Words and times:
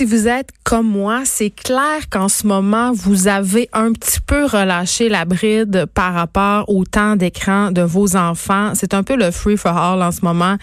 Si 0.00 0.06
vous 0.06 0.28
êtes 0.28 0.48
comme 0.64 0.88
moi, 0.88 1.24
c'est 1.26 1.50
clair 1.50 2.08
qu'en 2.08 2.30
ce 2.30 2.46
moment, 2.46 2.90
vous 2.90 3.28
avez 3.28 3.68
un 3.74 3.92
petit 3.92 4.20
peu 4.22 4.46
relâché 4.46 5.10
la 5.10 5.26
bride 5.26 5.84
par 5.92 6.14
rapport 6.14 6.66
au 6.70 6.86
temps 6.86 7.16
d'écran 7.16 7.70
de 7.70 7.82
vos 7.82 8.16
enfants. 8.16 8.72
C'est 8.74 8.94
un 8.94 9.02
peu 9.02 9.14
le 9.14 9.30
free 9.30 9.58
for 9.58 9.76
all 9.76 10.02
en 10.02 10.10
ce 10.10 10.24
moment. 10.24 10.56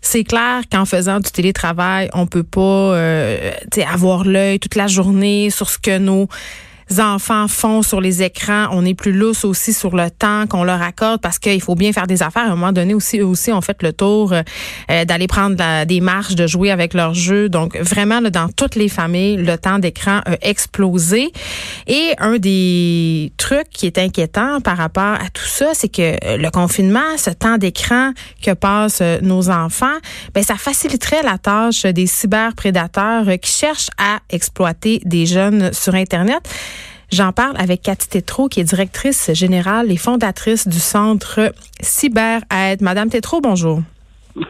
C'est 0.00 0.24
clair 0.24 0.62
qu'en 0.72 0.86
faisant 0.86 1.20
du 1.20 1.30
télétravail, 1.30 2.08
on 2.14 2.26
peut 2.26 2.42
pas 2.42 2.60
euh, 2.94 3.50
avoir 3.92 4.24
l'œil 4.24 4.58
toute 4.58 4.74
la 4.74 4.86
journée 4.86 5.50
sur 5.50 5.68
ce 5.68 5.76
que 5.76 5.98
nos 5.98 6.26
enfants 6.98 7.48
font 7.48 7.82
sur 7.82 8.00
les 8.00 8.22
écrans. 8.22 8.68
On 8.72 8.84
est 8.84 8.94
plus 8.94 9.12
lousse 9.12 9.44
aussi 9.44 9.72
sur 9.72 9.94
le 9.94 10.10
temps 10.10 10.46
qu'on 10.46 10.64
leur 10.64 10.82
accorde 10.82 11.20
parce 11.20 11.38
qu'il 11.38 11.60
faut 11.60 11.74
bien 11.74 11.92
faire 11.92 12.06
des 12.06 12.22
affaires. 12.22 12.44
À 12.44 12.52
un 12.52 12.56
moment 12.56 12.72
donné 12.72 12.94
aussi, 12.94 13.18
eux 13.18 13.26
aussi, 13.26 13.52
on 13.52 13.60
fait 13.60 13.82
le 13.82 13.92
tour 13.92 14.32
euh, 14.32 15.04
d'aller 15.04 15.26
prendre 15.26 15.84
des 15.84 16.00
marches, 16.00 16.34
de 16.34 16.46
jouer 16.46 16.70
avec 16.70 16.94
leurs 16.94 17.14
jeux. 17.14 17.48
Donc, 17.48 17.76
vraiment, 17.76 18.20
dans 18.20 18.48
toutes 18.48 18.74
les 18.74 18.88
familles, 18.88 19.36
le 19.36 19.56
temps 19.58 19.78
d'écran 19.78 20.20
a 20.24 20.36
explosé. 20.42 21.32
Et 21.86 22.14
un 22.18 22.38
des 22.38 23.32
trucs 23.36 23.70
qui 23.70 23.86
est 23.86 23.98
inquiétant 23.98 24.60
par 24.60 24.76
rapport 24.76 25.14
à 25.14 25.28
tout 25.32 25.46
ça, 25.46 25.70
c'est 25.74 25.88
que 25.88 26.16
euh, 26.24 26.36
le 26.36 26.50
confinement, 26.50 27.16
ce 27.16 27.30
temps 27.30 27.58
d'écran 27.58 28.12
que 28.42 28.52
passent 28.52 29.00
euh, 29.02 29.18
nos 29.22 29.50
enfants, 29.50 29.86
ben 30.34 30.42
ça 30.42 30.56
faciliterait 30.56 31.22
la 31.22 31.38
tâche 31.38 31.82
des 31.82 32.06
cyberprédateurs 32.06 33.26
qui 33.40 33.52
cherchent 33.52 33.90
à 33.98 34.18
exploiter 34.30 35.00
des 35.04 35.26
jeunes 35.26 35.72
sur 35.72 35.94
Internet. 35.94 36.48
J'en 37.10 37.32
parle 37.32 37.56
avec 37.58 37.82
Cathy 37.82 38.08
Tétrault, 38.08 38.48
qui 38.48 38.60
est 38.60 38.64
directrice 38.64 39.32
générale 39.32 39.90
et 39.90 39.96
fondatrice 39.96 40.68
du 40.68 40.78
centre 40.78 41.52
Cyber 41.80 42.42
Aide. 42.54 42.82
Madame 42.82 43.08
Tétrault, 43.08 43.40
bonjour. 43.40 43.82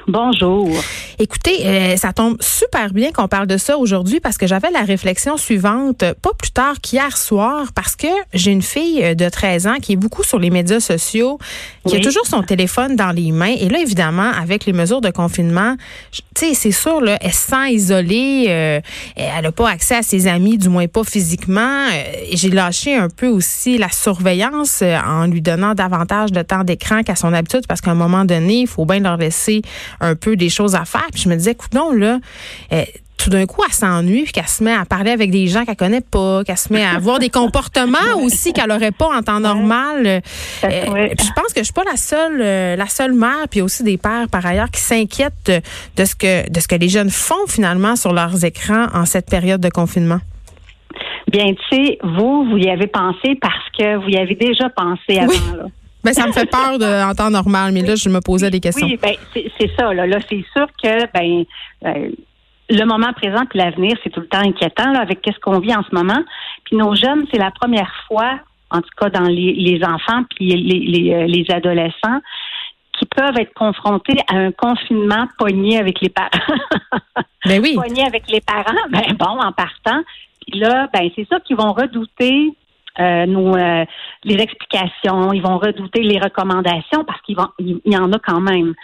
Bonjour. 0.07 0.71
Écoutez, 1.19 1.67
euh, 1.67 1.97
ça 1.97 2.13
tombe 2.13 2.37
super 2.41 2.93
bien 2.93 3.11
qu'on 3.13 3.29
parle 3.29 3.47
de 3.47 3.57
ça 3.57 3.77
aujourd'hui 3.77 4.21
parce 4.21 4.39
que 4.39 4.47
j'avais 4.47 4.71
la 4.71 4.83
réflexion 4.83 5.37
suivante, 5.37 6.05
pas 6.23 6.31
plus 6.39 6.51
tard 6.51 6.75
qu'hier 6.81 7.17
soir, 7.17 7.67
parce 7.75 7.97
que 7.97 8.07
j'ai 8.33 8.53
une 8.53 8.63
fille 8.63 9.17
de 9.17 9.29
13 9.29 9.67
ans 9.67 9.77
qui 9.83 9.95
est 9.95 9.97
beaucoup 9.97 10.23
sur 10.23 10.39
les 10.39 10.51
médias 10.51 10.81
sociaux, 10.81 11.39
qui 11.87 11.97
a 11.97 12.01
toujours 12.01 12.27
son 12.27 12.43
téléphone 12.43 12.97
dans 12.97 13.11
les 13.11 13.33
mains. 13.33 13.55
Et 13.59 13.69
là, 13.69 13.81
évidemment, 13.81 14.31
avec 14.31 14.65
les 14.65 14.73
mesures 14.73 15.01
de 15.01 15.11
confinement, 15.11 15.77
tu 16.13 16.23
sais, 16.37 16.55
c'est 16.55 16.73
sûr, 16.73 17.01
là, 17.01 17.19
elle 17.21 17.33
se 17.33 17.49
sent 17.49 17.73
isolée, 17.73 18.47
euh, 18.49 18.81
elle 19.17 19.43
n'a 19.43 19.53
pas 19.53 19.69
accès 19.69 19.97
à 19.97 20.03
ses 20.03 20.27
amis, 20.27 20.57
du 20.57 20.69
moins 20.69 20.87
pas 20.87 21.05
physiquement. 21.05 21.87
Euh, 21.93 22.03
j'ai 22.33 22.51
lâché 22.51 22.95
un 22.95 23.09
peu 23.09 23.29
aussi 23.29 23.77
la 23.77 23.91
surveillance 23.91 24.83
en 24.83 25.27
lui 25.27 25.43
donnant 25.43 25.75
davantage 25.75 26.33
de 26.33 26.43
temps 26.43 26.65
d'écran 26.65 27.03
qu'à 27.03 27.17
son 27.17 27.33
habitude 27.33 27.67
parce 27.69 27.81
qu'à 27.81 27.91
un 27.91 27.97
moment 27.97 28.25
donné, 28.25 28.61
il 28.61 28.67
faut 28.67 28.85
bien 28.85 29.01
leur 29.01 29.17
laisser 29.17 29.63
un 30.01 30.15
peu 30.15 30.37
des 30.37 30.49
choses 30.49 30.75
à 30.75 30.85
faire. 30.85 31.07
Puis 31.13 31.23
je 31.23 31.29
me 31.29 31.37
disais, 31.37 31.53
écoute, 31.53 31.75
non, 31.75 31.93
là, 31.93 32.19
euh, 32.73 32.83
tout 33.19 33.31
d'un 33.31 33.47
coup, 33.47 33.63
elle 33.67 33.75
s'ennuie, 33.75 34.23
puis 34.23 34.33
qu'elle 34.33 34.47
se 34.47 34.63
met 34.63 34.73
à 34.73 34.85
parler 34.85 35.11
avec 35.11 35.31
des 35.31 35.49
gens 35.49 35.65
qu'elle 35.65 35.77
connaît 35.77 36.01
pas, 36.01 36.45
qu'elle 36.45 36.57
se 36.57 36.73
met 36.73 36.85
à 36.85 36.95
avoir 36.95 37.19
des 37.19 37.31
comportements 37.31 37.99
aussi 38.23 38.53
qu'elle 38.53 38.71
aurait 38.71 38.93
pas 38.93 39.09
en 39.09 39.23
temps 39.23 39.41
normal. 39.41 40.07
Euh, 40.07 40.21
puis 40.63 41.27
je 41.27 41.33
pense 41.33 41.53
que 41.53 41.59
je 41.61 41.65
suis 41.65 41.73
pas 41.73 41.85
la 41.85 41.97
seule, 41.97 42.41
euh, 42.41 42.77
la 42.77 42.87
seule 42.87 43.13
mère, 43.13 43.49
puis 43.51 43.61
aussi 43.61 43.83
des 43.83 43.99
pères 43.99 44.29
par 44.31 44.47
ailleurs 44.47 44.71
qui 44.71 44.81
s'inquiètent 44.81 45.51
de, 45.97 46.05
ce 46.05 46.15
que 46.15 46.49
de 46.49 46.61
ce 46.61 46.69
que 46.69 46.77
les 46.77 46.89
jeunes 46.89 47.11
font 47.11 47.47
finalement 47.49 47.97
sur 47.97 48.13
leurs 48.13 48.45
écrans 48.45 48.87
en 48.95 49.05
cette 49.05 49.29
période 49.29 49.61
de 49.61 49.69
confinement. 49.69 50.21
Bien, 51.31 51.53
tu 51.53 51.77
sais, 51.77 51.99
vous, 52.03 52.49
vous 52.49 52.57
y 52.57 52.71
avez 52.71 52.87
pensé 52.87 53.35
parce 53.41 53.69
que 53.77 53.97
vous 53.97 54.09
y 54.09 54.17
avez 54.17 54.35
déjà 54.35 54.71
pensé 54.71 55.19
avant. 55.19 55.57
Là. 55.57 55.65
Ben, 56.05 56.13
ça 56.13 56.27
me 56.27 56.33
fait 56.33 56.49
peur 56.49 56.79
de, 56.79 57.11
en 57.11 57.15
temps 57.15 57.31
normal, 57.31 57.73
mais 57.73 57.83
là, 57.83 57.97
je 57.97 58.09
me 58.09 58.21
posais 58.21 58.51
des 58.51 58.61
questions. 58.61 58.87
Oui, 58.87 58.99
ben, 59.03 59.15
c'est 59.35 59.71
ça. 59.77 59.93
Là, 59.93 60.07
là 60.07 60.19
c'est 60.29 60.45
sûr 60.57 60.67
que 60.83 61.13
ben, 61.13 61.45
euh, 61.87 62.11
le 62.71 62.85
moment 62.85 63.13
présent 63.15 63.43
et 63.53 63.59
l'avenir, 63.59 63.97
c'est 64.03 64.11
tout 64.11 64.21
le 64.21 64.29
temps 64.29 64.41
inquiétant 64.41 64.93
là, 64.93 65.01
avec 65.01 65.21
ce 65.25 65.39
qu'on 65.41 65.59
vit 65.59 65.75
en 65.75 65.83
ce 65.83 65.95
moment. 65.95 66.23
Puis 66.65 66.77
nos 66.77 66.95
jeunes, 66.95 67.27
c'est 67.33 67.39
la 67.39 67.51
première 67.51 67.93
fois, 68.07 68.39
en 68.71 68.81
tout 68.81 68.91
cas 68.97 69.11
dans 69.11 69.27
les, 69.29 69.55
les 69.55 69.83
enfants 69.85 70.23
puis 70.37 70.55
les, 70.55 70.79
les, 70.79 71.15
euh, 71.15 71.27
les 71.27 71.47
adolescents, 71.51 72.21
qui 72.99 73.07
peuvent 73.07 73.39
être 73.39 73.55
confrontés 73.55 74.19
à 74.29 74.37
un 74.37 74.53
confinement 74.53 75.29
pogné 75.39 75.79
avec 75.79 76.01
les 76.01 76.09
parents. 76.09 76.29
ben 77.47 77.61
oui. 77.63 77.75
Pogné 77.75 78.05
avec 78.05 78.29
les 78.31 78.41
parents, 78.41 78.89
ben 78.91 79.15
bon, 79.19 79.41
en 79.41 79.53
partant. 79.53 80.03
Puis 80.47 80.59
là, 80.61 80.89
ben 80.93 81.09
c'est 81.15 81.27
ça 81.29 81.41
qu'ils 81.41 81.57
vont 81.57 81.73
redouter 81.73 82.53
euh, 83.01 83.27
nos, 83.27 83.55
euh, 83.55 83.85
les 84.25 84.35
explications, 84.35 85.33
ils 85.33 85.43
vont 85.43 85.59
redouter 85.59 86.03
les 86.03 86.19
recommandations 86.19 87.05
parce 87.05 87.21
qu'il 87.23 87.37
il 87.59 87.81
y 87.87 87.97
en 87.97 88.13
a 88.13 88.19
quand 88.19 88.41
même. 88.41 88.75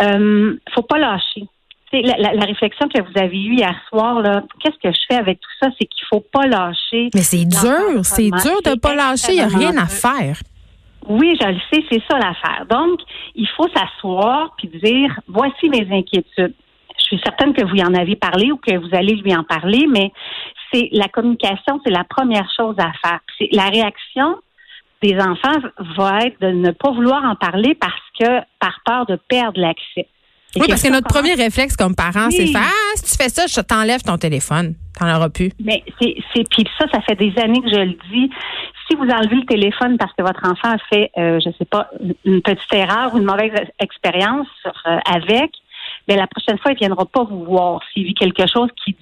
Euh, 0.00 0.56
faut 0.74 0.82
pas 0.82 0.98
lâcher. 0.98 1.46
La, 1.92 2.18
la, 2.18 2.34
la, 2.34 2.44
réflexion 2.44 2.86
que 2.88 3.00
vous 3.00 3.18
avez 3.18 3.42
eue 3.42 3.54
hier 3.54 3.74
soir, 3.88 4.20
là, 4.20 4.42
qu'est-ce 4.60 4.76
que 4.76 4.94
je 4.94 5.00
fais 5.08 5.18
avec 5.18 5.40
tout 5.40 5.50
ça, 5.58 5.70
c'est 5.78 5.86
qu'il 5.86 6.06
faut 6.10 6.20
pas 6.20 6.46
lâcher. 6.46 7.08
Mais 7.14 7.22
c'est 7.22 7.46
dur, 7.46 8.04
c'est 8.04 8.30
dur 8.30 8.60
de 8.62 8.78
pas 8.78 8.94
lâcher, 8.94 9.32
il 9.32 9.36
n'y 9.36 9.40
a 9.40 9.46
rien 9.46 9.74
à 9.78 9.86
faire. 9.86 10.36
Oui, 11.08 11.34
je 11.40 11.46
le 11.48 11.58
sais, 11.72 11.82
c'est 11.90 12.02
ça 12.06 12.18
l'affaire. 12.18 12.66
Donc, 12.68 13.00
il 13.34 13.48
faut 13.56 13.68
s'asseoir 13.68 14.54
puis 14.58 14.68
dire, 14.68 15.18
voici 15.26 15.70
mes 15.70 15.86
inquiétudes. 15.90 16.54
Je 16.98 17.04
suis 17.04 17.20
certaine 17.24 17.54
que 17.54 17.64
vous 17.64 17.76
y 17.76 17.82
en 17.82 17.94
avez 17.94 18.16
parlé 18.16 18.52
ou 18.52 18.58
que 18.58 18.76
vous 18.76 18.94
allez 18.94 19.14
lui 19.14 19.34
en 19.34 19.44
parler, 19.44 19.86
mais 19.88 20.12
c'est 20.72 20.88
la 20.92 21.08
communication, 21.08 21.80
c'est 21.84 21.92
la 21.92 22.04
première 22.04 22.48
chose 22.56 22.76
à 22.78 22.92
faire. 23.02 23.20
C'est 23.38 23.48
la 23.52 23.68
réaction 23.68 24.36
des 25.02 25.16
enfants 25.18 25.58
va 25.96 26.20
être 26.20 26.40
de 26.40 26.48
ne 26.48 26.70
pas 26.70 26.90
vouloir 26.90 27.24
en 27.24 27.36
parler 27.36 27.74
parce 27.74 27.94
que 28.18 28.40
par 28.58 28.80
peur 28.84 29.06
de 29.06 29.16
perdre 29.28 29.60
l'accès. 29.60 30.08
Oui, 30.56 30.66
parce 30.66 30.82
que 30.82 30.88
notre 30.88 31.06
premier 31.06 31.34
réflexe 31.34 31.76
comme 31.76 31.94
parent, 31.94 32.30
c'est 32.30 32.46
faire 32.46 32.62
Ah, 32.64 32.96
si 32.96 33.04
tu 33.04 33.22
fais 33.22 33.28
ça, 33.28 33.46
je 33.46 33.60
t'enlève 33.60 34.02
ton 34.02 34.16
téléphone. 34.16 34.74
T'en 34.98 35.14
auras 35.14 35.28
plus. 35.28 35.50
Mais 35.62 35.84
c'est, 36.00 36.16
puis 36.50 36.64
ça, 36.78 36.86
ça 36.92 37.00
fait 37.02 37.14
des 37.14 37.32
années 37.38 37.60
que 37.60 37.68
je 37.68 37.80
le 37.80 37.96
dis. 38.10 38.30
Si 38.88 38.96
vous 38.96 39.04
enlevez 39.04 39.36
le 39.36 39.46
téléphone 39.46 39.98
parce 39.98 40.12
que 40.14 40.22
votre 40.22 40.40
enfant 40.44 40.74
a 40.74 40.78
fait, 40.90 41.10
euh, 41.18 41.38
je 41.44 41.50
sais 41.58 41.66
pas, 41.66 41.90
une 42.24 42.40
petite 42.40 42.72
erreur 42.72 43.14
ou 43.14 43.18
une 43.18 43.24
mauvaise 43.24 43.52
expérience 43.78 44.48
euh, 44.66 44.98
avec, 45.04 45.50
mais 46.08 46.14
ben, 46.14 46.20
la 46.20 46.26
prochaine 46.26 46.58
fois, 46.58 46.72
il 46.72 46.78
viendra 46.78 47.04
pas 47.04 47.24
vous 47.24 47.44
voir 47.44 47.80
s'il 47.92 48.04
vit 48.04 48.14
quelque 48.14 48.46
chose 48.46 48.70
qui 48.82 48.96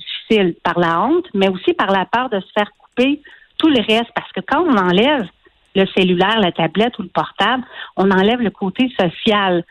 par 0.62 0.78
la 0.78 1.00
honte, 1.00 1.26
mais 1.34 1.48
aussi 1.48 1.72
par 1.74 1.90
la 1.90 2.04
peur 2.04 2.28
de 2.30 2.40
se 2.40 2.46
faire 2.54 2.70
couper 2.78 3.20
tout 3.58 3.68
le 3.68 3.80
reste. 3.80 4.10
Parce 4.14 4.30
que 4.32 4.40
quand 4.40 4.62
on 4.62 4.76
enlève 4.76 5.26
le 5.74 5.86
cellulaire, 5.96 6.40
la 6.40 6.52
tablette 6.52 6.98
ou 6.98 7.02
le 7.02 7.08
portable, 7.08 7.62
on 7.96 8.10
enlève 8.10 8.40
le 8.40 8.50
côté 8.50 8.90
social 8.98 9.64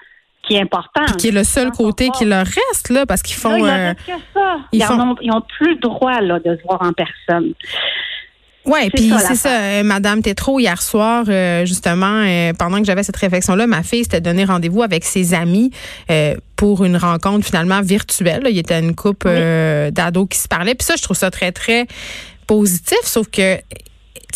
qui 0.44 0.56
est 0.56 0.62
important. 0.62 1.06
qui 1.18 1.30
est 1.30 1.32
le 1.32 1.44
seul 1.44 1.72
côté 1.72 2.10
qui 2.10 2.26
leur 2.26 2.46
reste, 2.46 2.90
là, 2.90 3.06
parce 3.06 3.24
qu'ils 3.24 3.36
font. 3.36 3.66
Euh, 3.66 3.94
que 3.94 4.12
ça. 4.34 4.58
Ils, 4.72 4.84
ont, 4.84 5.42
plus 5.42 5.74
le 5.74 5.80
droit 5.80 6.22
là, 6.22 6.40
de 6.40 6.56
se 6.56 6.64
voir 6.64 6.82
en 6.84 6.94
personne. 6.94 7.54
Oui, 8.66 8.90
puis 8.90 9.12
c'est 9.20 9.36
ça, 9.36 9.62
euh, 9.62 9.84
Madame 9.84 10.22
Tétrault, 10.22 10.60
hier 10.60 10.82
soir, 10.82 11.26
euh, 11.28 11.66
justement, 11.66 12.24
euh, 12.24 12.52
pendant 12.58 12.80
que 12.80 12.86
j'avais 12.86 13.04
cette 13.04 13.16
réflexion-là, 13.16 13.68
ma 13.68 13.84
fille 13.84 14.04
s'était 14.04 14.22
donné 14.22 14.44
rendez-vous 14.44 14.82
avec 14.82 15.04
ses 15.04 15.34
amis 15.34 15.72
pour 16.56 16.86
une 16.86 16.98
rencontre 16.98 17.46
finalement 17.46 17.82
virtuelle. 17.82 18.44
Il 18.50 18.56
y 18.56 18.60
était 18.60 18.80
une 18.80 18.96
couple 18.96 19.30
d'ados 19.92 20.28
qui 20.30 20.38
se 20.38 20.48
parlaient. 20.48 20.76
Puis 20.76 20.86
ça, 20.86 20.96
je 20.96 21.04
trouve 21.04 21.18
ça 21.18 21.32
très, 21.32 21.52
très 21.52 21.88
positif, 22.48 23.00
sauf 23.04 23.28
que 23.28 23.58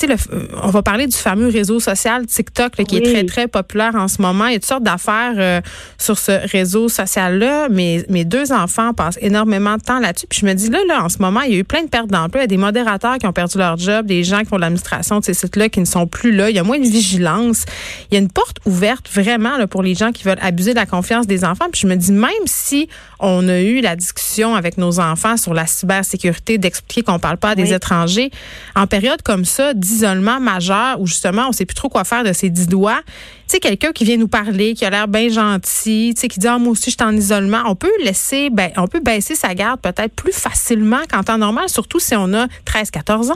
euh, 0.03 0.15
on 0.61 0.69
va 0.69 0.81
parler 0.81 1.07
du 1.07 1.15
fameux 1.15 1.47
réseau 1.47 1.79
social 1.79 2.25
TikTok 2.25 2.71
qui 2.85 2.97
est 2.97 3.01
très, 3.01 3.23
très 3.25 3.47
populaire 3.47 3.95
en 3.95 4.07
ce 4.07 4.21
moment. 4.21 4.47
Il 4.47 4.53
y 4.53 4.55
a 4.55 4.59
toutes 4.59 4.67
sortes 4.67 4.83
d'affaires 4.83 5.33
euh, 5.37 5.61
sur 5.97 6.17
ce 6.17 6.31
réseau 6.49 6.89
social-là. 6.89 7.67
mais 7.69 8.05
mes 8.09 8.25
deux 8.25 8.51
enfants 8.51 8.93
passent 8.93 9.17
énormément 9.21 9.75
de 9.75 9.81
temps 9.81 9.99
là-dessus. 9.99 10.27
Puis 10.27 10.39
je 10.41 10.45
me 10.45 10.53
dis, 10.53 10.69
là, 10.69 10.79
là, 10.87 11.03
en 11.03 11.09
ce 11.09 11.19
moment, 11.19 11.41
il 11.41 11.53
y 11.53 11.55
a 11.55 11.59
eu 11.59 11.63
plein 11.63 11.83
de 11.83 11.89
pertes 11.89 12.09
d'emploi. 12.09 12.41
Il 12.41 12.43
y 12.43 12.45
a 12.45 12.47
des 12.47 12.57
modérateurs 12.57 13.17
qui 13.17 13.27
ont 13.27 13.33
perdu 13.33 13.57
leur 13.57 13.77
job, 13.77 14.05
des 14.05 14.23
gens 14.23 14.39
qui 14.39 14.45
font 14.45 14.57
de 14.57 14.61
l'administration 14.61 15.19
de 15.19 15.25
ces 15.25 15.33
sites-là 15.33 15.69
qui 15.69 15.79
ne 15.79 15.85
sont 15.85 16.07
plus 16.07 16.31
là. 16.31 16.49
Il 16.49 16.55
y 16.55 16.59
a 16.59 16.63
moins 16.63 16.79
de 16.79 16.87
vigilance. 16.87 17.65
Il 18.09 18.15
y 18.15 18.17
a 18.17 18.19
une 18.19 18.31
porte 18.31 18.57
ouverte 18.65 19.09
vraiment 19.09 19.57
là, 19.57 19.67
pour 19.67 19.83
les 19.83 19.95
gens 19.95 20.11
qui 20.11 20.23
veulent 20.23 20.39
abuser 20.41 20.71
de 20.71 20.79
la 20.79 20.85
confiance 20.85 21.27
des 21.27 21.43
enfants. 21.43 21.65
Puis 21.71 21.81
je 21.81 21.87
me 21.87 21.95
dis, 21.95 22.11
même 22.11 22.29
si 22.45 22.89
on 23.19 23.47
a 23.49 23.59
eu 23.59 23.81
la 23.81 23.95
discussion 23.95 24.55
avec 24.55 24.77
nos 24.77 24.99
enfants 24.99 25.37
sur 25.37 25.53
la 25.53 25.65
cybersécurité, 25.65 26.57
d'expliquer 26.57 27.03
qu'on 27.03 27.19
parle 27.19 27.37
pas 27.37 27.49
à 27.49 27.55
des 27.55 27.73
étrangers, 27.73 28.31
en 28.75 28.87
période 28.87 29.21
comme 29.21 29.45
ça, 29.45 29.68
d'isolement 29.73 30.39
majeur 30.39 30.99
où 30.99 31.05
justement 31.07 31.47
on 31.49 31.51
sait 31.51 31.65
plus 31.65 31.75
trop 31.75 31.89
quoi 31.89 32.03
faire 32.03 32.23
de 32.23 32.33
ses 32.33 32.49
dix 32.49 32.67
doigts. 32.67 33.01
Tu 33.05 33.55
sais, 33.55 33.59
quelqu'un 33.59 33.91
qui 33.91 34.03
vient 34.03 34.17
nous 34.17 34.27
parler, 34.27 34.73
qui 34.73 34.85
a 34.85 34.89
l'air 34.89 35.07
bien 35.07 35.29
gentil, 35.29 36.13
tu 36.15 36.21
sais, 36.21 36.27
qui 36.27 36.39
dit, 36.39 36.47
ah, 36.47 36.59
moi 36.59 36.71
aussi, 36.71 36.91
je 36.91 36.95
suis 36.97 37.03
en 37.03 37.15
isolement. 37.15 37.63
On 37.65 37.75
peut 37.75 37.91
laisser, 38.03 38.49
ben, 38.49 38.69
on 38.77 38.87
peut 38.87 38.99
baisser 38.99 39.35
sa 39.35 39.55
garde 39.55 39.81
peut-être 39.81 40.13
plus 40.15 40.33
facilement 40.33 41.01
qu'en 41.11 41.23
temps 41.23 41.37
normal, 41.37 41.67
surtout 41.67 41.99
si 41.99 42.15
on 42.15 42.33
a 42.33 42.47
13, 42.65 42.91
14 42.91 43.31
ans. 43.31 43.35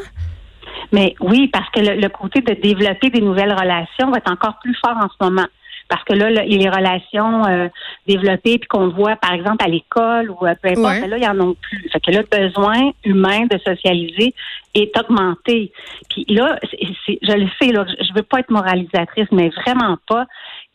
Mais 0.91 1.15
oui, 1.19 1.47
parce 1.47 1.69
que 1.71 1.79
le, 1.79 2.09
côté 2.09 2.41
de 2.41 2.53
développer 2.53 3.09
des 3.09 3.21
nouvelles 3.21 3.53
relations 3.53 4.11
va 4.11 4.17
être 4.17 4.31
encore 4.31 4.59
plus 4.61 4.75
fort 4.85 4.95
en 4.97 5.07
ce 5.09 5.25
moment. 5.25 5.47
Parce 5.89 6.03
que 6.03 6.13
là, 6.13 6.29
les 6.29 6.69
relations 6.69 7.45
euh, 7.45 7.67
développées, 8.07 8.57
puis 8.57 8.67
qu'on 8.67 8.89
voit, 8.89 9.15
par 9.15 9.33
exemple, 9.33 9.63
à 9.63 9.67
l'école 9.67 10.29
ou 10.31 10.35
peu 10.35 10.69
importe, 10.69 11.01
ben 11.01 11.09
là, 11.09 11.17
il 11.17 11.23
y 11.23 11.27
en 11.27 11.39
a 11.39 11.53
plus. 11.61 11.89
Fait 11.91 11.99
que 11.99 12.11
le 12.11 12.23
besoin 12.23 12.91
humain 13.03 13.45
de 13.45 13.57
socialiser 13.59 14.33
est 14.73 14.97
augmenté. 14.97 15.71
Puis 16.09 16.25
là, 16.29 16.57
je 16.71 17.37
le 17.37 17.47
sais, 17.61 17.71
là, 17.71 17.85
je 17.99 18.13
veux 18.13 18.23
pas 18.23 18.39
être 18.39 18.49
moralisatrice, 18.49 19.27
mais 19.31 19.49
vraiment 19.49 19.97
pas. 20.07 20.25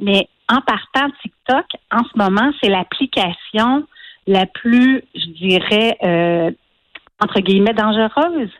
Mais 0.00 0.28
en 0.49 0.60
partant 0.60 1.08
de 1.08 1.14
TikTok, 1.22 1.66
en 1.90 2.04
ce 2.04 2.16
moment, 2.16 2.52
c'est 2.62 2.69
l'application 2.69 3.87
la 4.26 4.46
plus, 4.46 5.02
je 5.14 5.26
dirais, 5.38 5.96
euh, 6.02 6.50
entre 7.20 7.40
guillemets, 7.40 7.75
dangereuse. 7.75 8.50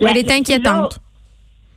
elle 0.00 0.16
est 0.16 0.30
inquiétante. 0.30 1.00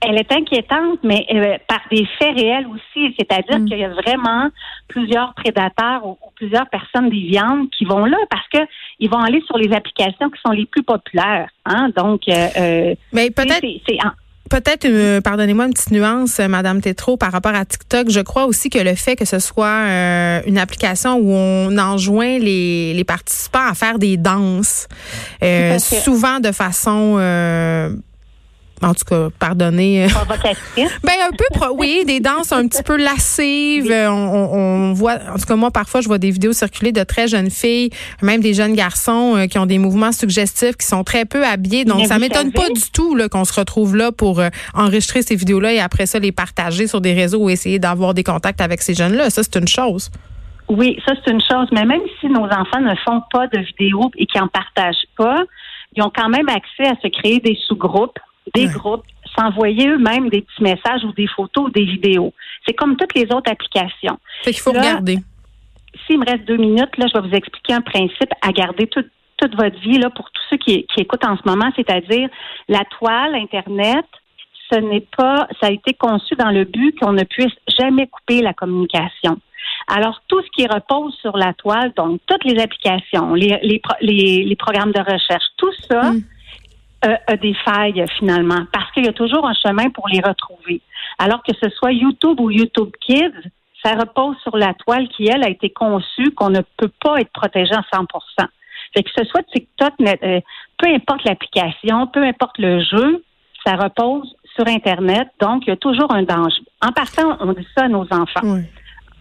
Elle 0.01 0.17
est 0.17 0.31
inquiétante, 0.31 0.99
mais 1.03 1.25
euh, 1.33 1.57
par 1.67 1.81
des 1.91 2.05
faits 2.19 2.35
réels 2.35 2.67
aussi. 2.67 3.15
C'est-à-dire 3.17 3.59
mm. 3.59 3.65
qu'il 3.65 3.79
y 3.79 3.83
a 3.83 3.89
vraiment 3.89 4.49
plusieurs 4.87 5.33
prédateurs 5.33 6.05
ou, 6.05 6.17
plusieurs 6.35 6.69
personnes 6.69 7.09
déviantes 7.09 7.69
qui 7.71 7.85
vont 7.85 8.05
là 8.05 8.17
parce 8.29 8.47
que 8.53 8.59
ils 8.99 9.09
vont 9.09 9.19
aller 9.19 9.41
sur 9.47 9.57
les 9.57 9.73
applications 9.73 10.29
qui 10.29 10.39
sont 10.45 10.53
les 10.53 10.65
plus 10.65 10.83
populaires. 10.83 11.49
Hein? 11.65 11.89
Donc, 11.95 12.21
euh, 12.27 12.93
mais 13.11 13.31
peut-être. 13.31 13.65
Peut-être, 14.49 14.85
euh, 14.85 15.19
pardonnez-moi 15.19 15.65
une 15.65 15.73
petite 15.73 15.91
nuance, 15.91 16.39
euh, 16.39 16.47
Madame 16.47 16.79
Tétrault, 16.81 17.17
par 17.17 17.31
rapport 17.31 17.53
à 17.53 17.65
TikTok. 17.65 18.09
Je 18.09 18.21
crois 18.21 18.45
aussi 18.45 18.69
que 18.69 18.79
le 18.79 18.95
fait 18.95 19.15
que 19.15 19.25
ce 19.25 19.39
soit 19.39 19.67
euh, 19.67 20.41
une 20.45 20.57
application 20.57 21.15
où 21.15 21.31
on 21.33 21.77
enjoint 21.77 22.39
les, 22.39 22.93
les 22.93 23.03
participants 23.03 23.67
à 23.67 23.73
faire 23.73 23.99
des 23.99 24.15
danses, 24.15 24.87
souvent 25.81 26.39
de 26.39 26.51
façon 26.51 27.17
en 28.81 28.93
tout 28.93 29.05
cas, 29.05 29.29
pardonnez. 29.39 30.05
Euh, 30.05 30.07
ben 31.03 31.13
un 31.27 31.31
peu, 31.31 31.65
oui, 31.75 32.03
des 32.05 32.19
danses 32.19 32.51
un 32.51 32.67
petit 32.67 32.83
peu 32.83 32.95
lascives. 32.97 33.91
On, 33.91 34.11
on, 34.11 34.93
voit, 34.93 35.15
en 35.33 35.37
tout 35.37 35.45
cas 35.47 35.55
moi 35.55 35.71
parfois 35.71 36.01
je 36.01 36.07
vois 36.07 36.19
des 36.19 36.29
vidéos 36.29 36.53
circuler 36.53 36.91
de 36.91 37.03
très 37.03 37.27
jeunes 37.27 37.49
filles, 37.49 37.89
même 38.21 38.41
des 38.41 38.53
jeunes 38.53 38.73
garçons 38.73 39.35
euh, 39.35 39.47
qui 39.47 39.57
ont 39.57 39.65
des 39.65 39.79
mouvements 39.79 40.11
suggestifs, 40.11 40.77
qui 40.77 40.85
sont 40.85 41.03
très 41.03 41.25
peu 41.25 41.45
habillés. 41.45 41.85
Donc 41.85 42.05
ça 42.05 42.19
m'étonne 42.19 42.51
pas 42.51 42.69
du 42.69 42.91
tout 42.93 43.15
là 43.15 43.29
qu'on 43.29 43.45
se 43.45 43.59
retrouve 43.59 43.95
là 43.95 44.11
pour 44.11 44.39
euh, 44.39 44.49
enregistrer 44.73 45.21
ces 45.23 45.35
vidéos-là 45.35 45.73
et 45.73 45.79
après 45.79 46.05
ça 46.05 46.19
les 46.19 46.31
partager 46.31 46.87
sur 46.87 47.01
des 47.01 47.13
réseaux 47.13 47.39
ou 47.39 47.49
essayer 47.49 47.79
d'avoir 47.79 48.13
des 48.13 48.23
contacts 48.23 48.61
avec 48.61 48.81
ces 48.81 48.93
jeunes-là. 48.93 49.29
Ça 49.29 49.41
c'est 49.43 49.55
une 49.57 49.67
chose. 49.67 50.11
Oui, 50.69 50.99
ça 51.05 51.13
c'est 51.23 51.31
une 51.31 51.41
chose. 51.41 51.67
Mais 51.71 51.85
même 51.85 52.01
si 52.19 52.27
nos 52.27 52.45
enfants 52.45 52.81
ne 52.81 52.93
font 53.05 53.21
pas 53.31 53.47
de 53.47 53.59
vidéos 53.59 54.11
et 54.17 54.25
qui 54.25 54.39
en 54.39 54.47
partagent 54.47 55.07
pas, 55.17 55.43
ils 55.95 56.03
ont 56.03 56.11
quand 56.15 56.29
même 56.29 56.47
accès 56.49 56.87
à 56.87 56.95
se 57.01 57.07
créer 57.07 57.39
des 57.39 57.57
sous-groupes 57.67 58.19
des 58.53 58.67
groupes, 58.67 59.05
s'envoyer 59.37 59.89
eux-mêmes 59.89 60.29
des 60.29 60.41
petits 60.41 60.63
messages 60.63 61.03
ou 61.03 61.11
des 61.13 61.27
photos 61.27 61.65
ou 61.65 61.69
des 61.69 61.85
vidéos. 61.85 62.33
C'est 62.65 62.73
comme 62.73 62.95
toutes 62.97 63.13
les 63.15 63.23
autres 63.33 63.51
applications. 63.51 64.17
Fait 64.43 64.51
qu'il 64.51 64.61
faut 64.61 64.71
regarder. 64.71 65.17
S'il 66.05 66.19
me 66.19 66.25
reste 66.25 66.45
deux 66.45 66.57
minutes, 66.57 66.95
là, 66.97 67.07
je 67.13 67.19
vais 67.19 67.27
vous 67.27 67.35
expliquer 67.35 67.73
un 67.73 67.81
principe 67.81 68.31
à 68.41 68.51
garder 68.51 68.87
toute 68.87 69.55
votre 69.55 69.79
vie 69.79 69.99
là, 69.99 70.09
pour 70.09 70.29
tous 70.31 70.43
ceux 70.49 70.57
qui, 70.57 70.85
qui 70.85 71.01
écoutent 71.01 71.25
en 71.25 71.37
ce 71.37 71.43
moment, 71.45 71.69
c'est-à-dire 71.75 72.29
la 72.67 72.83
toile, 72.85 73.35
Internet, 73.35 74.05
ce 74.71 74.79
n'est 74.79 75.05
pas, 75.15 75.47
ça 75.61 75.67
a 75.67 75.71
été 75.71 75.93
conçu 75.93 76.35
dans 76.35 76.51
le 76.51 76.65
but 76.65 76.97
qu'on 76.99 77.13
ne 77.13 77.23
puisse 77.23 77.53
jamais 77.79 78.07
couper 78.07 78.41
la 78.41 78.53
communication. 78.53 79.39
Alors, 79.87 80.21
tout 80.27 80.41
ce 80.41 80.47
qui 80.55 80.67
repose 80.67 81.15
sur 81.21 81.37
la 81.37 81.53
toile, 81.53 81.93
donc 81.95 82.19
toutes 82.25 82.43
les 82.43 82.61
applications, 82.61 83.33
les, 83.33 83.57
les, 83.63 83.81
les, 84.43 84.55
programmes 84.55 84.91
de 84.91 84.99
recherche, 84.99 85.45
tout 85.57 85.71
ça, 85.87 86.11
hmm 87.05 87.15
a 87.27 87.37
des 87.37 87.53
failles 87.65 88.03
finalement, 88.17 88.65
parce 88.73 88.91
qu'il 88.91 89.05
y 89.05 89.07
a 89.07 89.13
toujours 89.13 89.47
un 89.47 89.53
chemin 89.53 89.89
pour 89.91 90.07
les 90.07 90.19
retrouver. 90.19 90.81
Alors 91.19 91.43
que 91.43 91.53
ce 91.61 91.69
soit 91.69 91.91
YouTube 91.91 92.39
ou 92.39 92.49
YouTube 92.49 92.89
Kids, 93.01 93.49
ça 93.83 93.93
repose 93.93 94.35
sur 94.41 94.57
la 94.57 94.73
toile 94.73 95.07
qui, 95.09 95.27
elle, 95.27 95.43
a 95.43 95.49
été 95.49 95.69
conçue 95.69 96.31
qu'on 96.31 96.49
ne 96.49 96.61
peut 96.77 96.91
pas 97.01 97.19
être 97.19 97.31
protégé 97.31 97.73
à 97.73 97.81
100% 97.81 98.47
Fait 98.93 99.03
que 99.03 99.09
ce 99.15 99.25
soit 99.25 99.43
TikTok, 99.43 99.93
euh, 100.01 100.41
peu 100.77 100.89
importe 100.89 101.23
l'application, 101.25 102.07
peu 102.07 102.23
importe 102.23 102.57
le 102.57 102.81
jeu, 102.81 103.23
ça 103.65 103.75
repose 103.75 104.35
sur 104.55 104.67
Internet, 104.67 105.27
donc 105.39 105.63
il 105.65 105.69
y 105.69 105.73
a 105.73 105.77
toujours 105.77 106.11
un 106.13 106.23
danger. 106.23 106.61
En 106.81 106.91
partant, 106.91 107.37
on 107.41 107.53
dit 107.53 107.67
ça 107.77 107.85
à 107.85 107.87
nos 107.87 108.07
enfants 108.11 108.61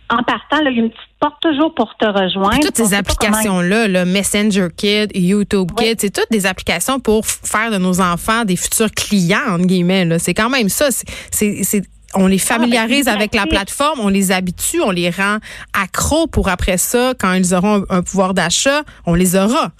en 0.08 0.23
partant, 0.23 0.62
là, 0.62 0.70
il 0.70 0.76
y 0.76 0.81
a 0.81 0.85
une 0.85 0.91
petite 0.91 1.03
porte 1.19 1.41
toujours 1.41 1.75
pour 1.75 1.97
te 1.97 2.06
rejoindre. 2.06 2.61
toutes 2.61 2.76
ces 2.76 2.94
applications-là, 2.94 3.88
le 3.88 4.05
Messenger 4.05 4.69
Kid, 4.76 5.11
YouTube 5.14 5.70
Kid, 5.76 6.00
c'est 6.00 6.14
toutes 6.14 6.31
des 6.31 6.47
applications 6.47 7.00
pour 7.00 7.26
faire 7.26 7.70
de 7.70 7.79
nos 7.79 8.00
enfants 8.00 8.44
des 8.44 8.56
futurs 8.56 8.91
clients, 8.91 9.55
entre 9.55 9.67
guillemets. 9.67 10.19
C'est 10.19 10.35
quand 10.35 10.50
même 10.50 10.69
ça. 10.69 10.88
C'est 11.31 11.82
on 12.14 12.26
les 12.29 12.43
ah, 12.50 12.55
ben, 12.55 12.61
familiarise 12.61 13.08
avec 13.08 13.35
la 13.35 13.47
plateforme, 13.47 14.00
on 14.00 14.08
les 14.08 14.32
habitue, 14.32 14.81
on 14.81 14.91
les 14.91 15.11
rend 15.11 15.38
accros 15.73 16.26
pour 16.26 16.49
après 16.49 16.79
ça, 16.79 17.12
quand 17.19 17.32
ils 17.35 17.55
auront 17.55 17.85
un, 17.91 18.02
pouvoir 18.02 18.32
d'achat, 18.32 18.82
on 19.06 19.14
les 19.14 19.37
aura. 19.37 19.73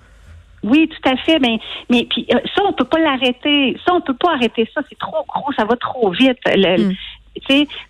Oui, 0.62 0.88
tout 0.88 1.08
à 1.08 1.17
fait. 1.19 1.38
Mais, 1.38 1.58
mais 1.88 2.06
puis 2.11 2.26
euh, 2.34 2.38
ça, 2.55 2.62
on 2.67 2.72
peut 2.72 2.84
pas 2.84 2.99
l'arrêter. 2.99 3.76
Ça, 3.87 3.94
on 3.94 4.00
peut 4.00 4.17
pas 4.17 4.32
arrêter 4.32 4.69
ça. 4.75 4.81
C'est 4.88 4.99
trop 4.99 5.25
gros, 5.29 5.52
ça 5.56 5.64
va 5.64 5.76
trop 5.76 6.11
vite. 6.11 6.38
Le, 6.46 6.93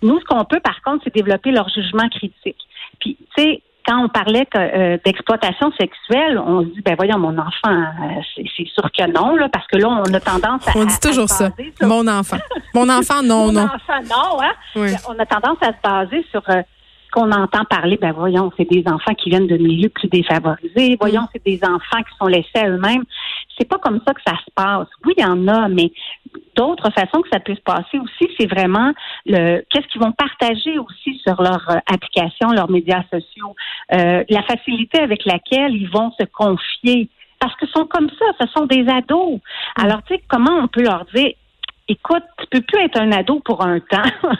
nous, 0.01 0.19
ce 0.19 0.25
qu'on 0.25 0.45
peut, 0.45 0.59
par 0.59 0.81
contre, 0.81 1.03
c'est 1.03 1.13
développer 1.13 1.51
leur 1.51 1.69
jugement 1.69 2.07
critique. 2.09 2.57
Puis, 2.99 3.17
tu 3.35 3.43
sais, 3.43 3.61
quand 3.87 4.03
on 4.03 4.09
parlait 4.09 4.45
euh, 4.55 4.97
d'exploitation 5.05 5.71
sexuelle, 5.79 6.37
on 6.37 6.61
se 6.61 6.67
dit, 6.67 6.81
ben 6.81 6.95
voyons, 6.97 7.17
mon 7.19 7.37
enfant, 7.37 7.69
euh, 7.69 8.21
c'est 8.35 8.67
sûr 8.67 8.89
que 8.91 9.11
non, 9.11 9.35
là, 9.35 9.47
parce 9.49 9.65
que 9.67 9.77
là, 9.77 9.87
on 9.87 10.13
a 10.13 10.19
tendance 10.19 10.67
à. 10.67 10.71
On 10.75 10.85
dit 10.85 10.99
toujours 10.99 11.29
ça. 11.29 11.51
Mon 11.81 12.05
enfant. 12.07 12.37
Mon 12.73 12.89
enfant, 12.89 13.23
non, 13.23 13.51
non. 13.51 13.61
Mon 13.61 13.67
enfant, 13.67 14.01
non, 14.03 14.41
hein? 14.41 14.95
On 15.07 15.17
a 15.17 15.25
tendance 15.25 15.57
à 15.61 15.67
se 15.67 15.81
baser 15.81 16.25
sur 16.31 16.41
euh, 16.49 16.61
qu'on 17.11 17.31
entend 17.31 17.63
parler, 17.65 17.97
ben 17.99 18.11
voyons, 18.11 18.51
c'est 18.57 18.69
des 18.69 18.83
enfants 18.87 19.13
qui 19.13 19.29
viennent 19.29 19.47
de 19.47 19.57
milieux 19.57 19.89
plus 19.89 20.09
défavorisés. 20.09 20.97
Voyons, 20.99 21.21
mm. 21.21 21.27
c'est 21.33 21.45
des 21.45 21.59
enfants 21.63 22.03
qui 22.03 22.17
sont 22.19 22.27
laissés 22.27 22.59
à 22.59 22.69
eux-mêmes. 22.69 23.03
C'est 23.57 23.67
pas 23.67 23.77
comme 23.79 23.99
ça 24.05 24.13
que 24.13 24.21
ça 24.25 24.35
se 24.35 24.51
passe. 24.55 24.87
Oui, 25.05 25.13
il 25.17 25.23
y 25.23 25.25
en 25.25 25.47
a, 25.47 25.67
mais 25.67 25.91
d'autres 26.55 26.91
façons 26.91 27.21
que 27.21 27.29
ça 27.31 27.39
peut 27.39 27.55
se 27.55 27.61
passer 27.61 27.99
aussi, 27.99 28.29
c'est 28.37 28.47
vraiment 28.47 28.91
le 29.25 29.63
qu'est-ce 29.69 29.87
qu'ils 29.87 30.01
vont 30.01 30.11
partager 30.11 30.77
aussi 30.79 31.19
sur 31.25 31.41
leur 31.41 31.69
euh, 31.69 31.77
application, 31.91 32.49
leurs 32.49 32.69
médias 32.69 33.03
sociaux, 33.11 33.55
euh, 33.93 34.23
la 34.29 34.43
facilité 34.43 34.99
avec 34.99 35.25
laquelle 35.25 35.75
ils 35.75 35.89
vont 35.89 36.11
se 36.19 36.25
confier. 36.25 37.09
Parce 37.39 37.55
que 37.55 37.67
sont 37.67 37.85
comme 37.85 38.09
ça, 38.09 38.25
ce 38.41 38.47
sont 38.47 38.65
des 38.65 38.87
ados. 38.89 39.35
Mm. 39.35 39.83
Alors, 39.83 40.03
tu 40.03 40.15
sais, 40.15 40.21
comment 40.27 40.57
on 40.59 40.67
peut 40.67 40.83
leur 40.83 41.05
dire 41.13 41.33
écoute, 41.87 42.23
tu 42.39 42.45
peux 42.51 42.61
plus 42.61 42.83
être 42.83 42.99
un 42.99 43.11
ado 43.11 43.41
pour 43.45 43.63
un 43.63 43.79
temps. 43.79 44.03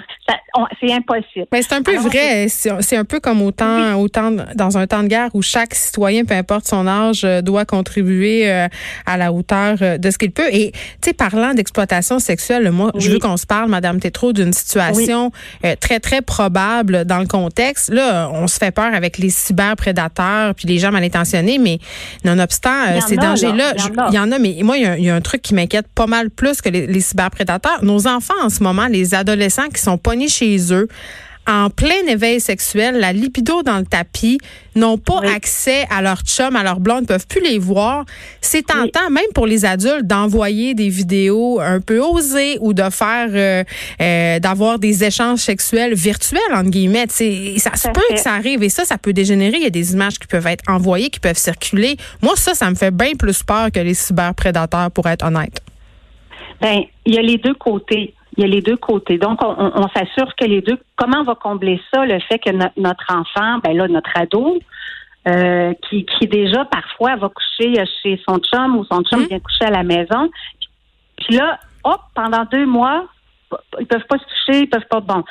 c'est 0.80 0.92
impossible. 0.92 1.46
Mais 1.52 1.62
c'est 1.62 1.74
un 1.74 1.82
peu 1.82 1.96
vrai. 1.98 2.48
C'est 2.50 2.98
un 2.98 3.06
peu 3.06 3.20
comme 3.20 3.42
autant, 3.42 3.96
autant 3.96 4.32
dans 4.56 4.78
un 4.78 4.88
temps 4.88 5.04
de 5.04 5.08
guerre 5.08 5.30
où 5.34 5.42
chaque 5.42 5.74
citoyen, 5.74 6.26
peu 6.26 6.34
importe 6.34 6.68
son 6.68 6.88
âge, 6.88 7.24
euh, 7.24 7.42
doit 7.42 7.66
contribuer 7.66 8.52
euh, 8.52 8.68
à 9.06 9.18
la 9.18 9.32
hauteur 9.32 9.78
euh, 9.82 9.98
de 9.98 10.12
ce 10.12 10.18
qu'il 10.18 10.32
peut. 10.32 10.50
Et 10.52 10.72
tu 10.72 10.80
sais, 11.06 11.14
parlant 11.14 11.54
d'exploitation 11.54 12.20
sexuelle, 12.20 12.72
moi, 12.72 12.92
je 12.98 13.12
veux 13.12 13.20
qu'on 13.20 13.38
se 13.38 13.46
parle, 13.46 13.70
Madame 13.70 14.00
Tétrault, 14.00 14.34
d'une 14.34 14.54
situation 14.54 15.32
très 15.80 16.00
très 16.00 16.22
probable 16.22 17.06
dans 17.06 17.20
le 17.20 17.28
contexte. 17.28 17.90
Là, 17.90 18.30
on 18.34 18.48
se 18.48 18.58
fait 18.58 18.72
peur 18.72 18.94
avec 18.94 19.18
les 19.18 19.30
cyberprédateurs 19.30 20.56
puis 20.56 20.68
les 20.68 20.80
gens 20.80 20.92
mal 20.92 21.04
intentionnés, 21.04 21.58
mais 21.58 21.80
nonobstant 22.24 23.00
ces 23.08 23.16
dangers-là, 23.16 23.74
il 24.10 24.16
y, 24.16 24.20
en 24.20 24.32
a. 24.32 24.40
Mais 24.40 24.58
moi, 24.64 24.78
il 24.78 25.04
y, 25.04 25.10
a 25.10 25.16
un 25.16 25.22
truc 25.22 25.42
qui 25.42 25.54
m'inquiète 25.54 25.88
pas 25.94 26.08
mal 26.08 26.30
plus 26.30 26.62
que 26.62 26.70
les, 26.70 26.88
les 26.88 27.00
cyberprédateurs 27.00 27.37
nos 27.82 28.08
enfants 28.08 28.34
en 28.44 28.50
ce 28.50 28.64
moment, 28.64 28.88
les 28.88 29.14
adolescents 29.14 29.70
qui 29.70 29.82
sont 29.82 29.98
pognés 29.98 30.30
chez 30.30 30.74
eux, 30.74 30.88
en 31.48 31.70
plein 31.70 32.06
éveil 32.08 32.42
sexuel, 32.42 33.00
la 33.00 33.14
libido 33.14 33.64
dans 33.64 33.78
le 33.78 33.86
tapis, 33.86 34.38
n'ont 34.76 34.98
pas 34.98 35.22
accès 35.34 35.86
à 35.90 36.02
leur 36.02 36.22
chum, 36.22 36.56
à 36.56 36.64
leur 36.64 36.80
blonde, 36.80 37.02
ne 37.02 37.06
peuvent 37.08 37.26
plus 37.26 37.42
les 37.42 37.58
voir. 37.58 38.06
C'est 38.42 38.68
tentant, 38.68 39.10
même 39.10 39.32
pour 39.34 39.48
les 39.48 39.64
adultes, 39.64 40.06
d'envoyer 40.06 40.74
des 40.74 40.90
vidéos 40.90 41.60
un 41.60 41.80
peu 41.80 42.00
osées 42.00 42.58
ou 42.60 42.74
de 42.74 42.84
faire, 42.92 43.30
euh, 43.32 43.64
euh, 44.02 44.40
d'avoir 44.40 44.78
des 44.78 45.06
échanges 45.06 45.40
sexuels 45.40 45.94
virtuels, 45.96 46.42
entre 46.54 46.70
guillemets. 46.70 47.08
ça 47.08 47.76
se 47.76 47.88
peut 47.88 48.02
que 48.10 48.20
ça 48.20 48.34
arrive 48.34 48.62
et 48.62 48.70
ça, 48.70 48.84
ça 48.84 48.98
peut 48.98 49.14
dégénérer. 49.14 49.58
Il 49.58 49.64
y 49.64 49.68
a 49.68 49.72
des 49.72 49.94
images 49.94 50.20
qui 50.20 50.28
peuvent 50.28 50.48
être 50.48 50.66
envoyées, 50.68 51.10
qui 51.10 51.22
peuvent 51.22 51.38
circuler. 51.38 51.96
Moi, 52.22 52.34
ça, 52.36 52.54
ça 52.54 52.70
me 52.70 52.76
fait 52.76 52.92
bien 52.92 53.14
plus 53.18 53.42
peur 53.42 53.72
que 53.72 53.80
les 53.80 53.94
cyberprédateurs, 53.94 54.92
pour 54.92 55.08
être 55.08 55.26
honnête. 55.26 55.62
Ben, 56.62 56.82
il 57.06 57.16
y 57.16 57.18
a 57.18 57.22
les 57.22 57.38
deux 57.38 57.54
côtés. 57.54 58.14
Il 58.36 58.42
y 58.42 58.44
a 58.44 58.48
les 58.48 58.62
deux 58.62 58.78
côtés. 58.78 59.18
Donc, 59.18 59.40
on, 59.42 59.88
s'assure 59.96 60.36
que 60.36 60.46
les 60.46 60.62
deux. 60.62 60.78
Comment 60.96 61.22
on 61.22 61.24
va 61.24 61.36
combler 61.36 61.82
ça, 61.92 62.06
le 62.06 62.20
fait 62.20 62.38
que 62.38 62.52
notre 62.52 63.06
enfant, 63.10 63.58
ben 63.64 63.76
là, 63.76 63.88
notre 63.88 64.12
ado, 64.16 64.60
euh, 65.28 65.74
qui, 65.90 66.06
qui 66.06 66.28
déjà 66.28 66.66
parfois 66.66 67.16
va 67.16 67.30
coucher 67.30 67.84
chez 68.04 68.22
son 68.28 68.38
chum 68.38 68.78
ou 68.78 68.86
son 68.86 69.02
chum 69.02 69.22
mmh. 69.22 69.28
vient 69.28 69.40
coucher 69.40 69.66
à 69.66 69.72
la 69.72 69.84
maison. 69.84 70.30
Puis 71.18 71.36
là, 71.36 71.60
hop, 71.84 72.02
pendant 72.14 72.46
deux 72.46 72.68
mois, 72.68 73.06
ils 73.80 73.88
peuvent 73.88 74.06
pas 74.08 74.18
se 74.18 74.24
toucher, 74.24 74.62
ils 74.62 74.70
peuvent 74.70 74.88
pas. 74.88 75.00
Bon, 75.00 75.24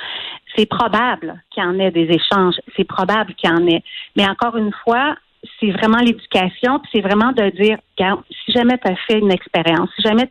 c'est 0.56 0.66
probable 0.66 1.40
qu'il 1.50 1.62
y 1.62 1.66
en 1.66 1.78
ait 1.78 1.90
des 1.90 2.08
échanges. 2.10 2.56
C'est 2.76 2.84
probable 2.84 3.34
qu'il 3.34 3.50
y 3.50 3.52
en 3.52 3.66
ait. 3.66 3.82
Mais 4.16 4.26
encore 4.28 4.56
une 4.56 4.72
fois, 4.84 5.16
c'est 5.60 5.70
vraiment 5.70 5.98
l'éducation, 5.98 6.80
c'est 6.92 7.00
vraiment 7.00 7.32
de 7.32 7.50
dire, 7.50 7.78
si 7.98 8.52
jamais 8.52 8.78
tu 8.78 8.90
as 8.90 8.96
fait 9.06 9.18
une 9.18 9.30
expérience, 9.30 9.88
si 9.96 10.02
jamais 10.02 10.28